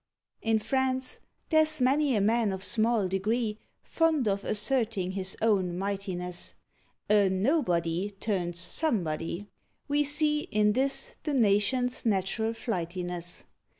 In 0.41 0.57
France 0.57 1.19
there's 1.49 1.79
many 1.79 2.15
a 2.15 2.21
man 2.21 2.51
of 2.51 2.63
small 2.63 3.07
degree 3.07 3.59
Fond 3.83 4.27
of 4.27 4.43
asserting 4.43 5.11
his 5.11 5.37
own 5.43 5.77
mightiness: 5.77 6.55
A 7.07 7.29
"nobody" 7.29 8.09
turns 8.09 8.57
"somebody." 8.57 9.45
We 9.87 10.03
see 10.03 10.39
In 10.45 10.73
this 10.73 11.17
the 11.21 11.35
nation's 11.35 12.03
natural 12.03 12.53
flightiness. 12.53 13.43